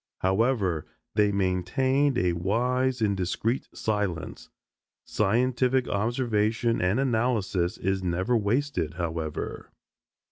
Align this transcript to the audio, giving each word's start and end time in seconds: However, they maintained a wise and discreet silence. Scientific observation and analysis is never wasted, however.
However, 0.21 0.87
they 1.13 1.31
maintained 1.31 2.17
a 2.17 2.33
wise 2.33 3.01
and 3.01 3.15
discreet 3.15 3.67
silence. 3.71 4.49
Scientific 5.05 5.87
observation 5.87 6.81
and 6.81 6.99
analysis 6.99 7.77
is 7.77 8.01
never 8.01 8.35
wasted, 8.35 8.95
however. 8.95 9.69